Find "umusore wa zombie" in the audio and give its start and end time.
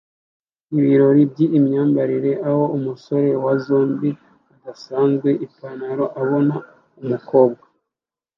2.77-4.17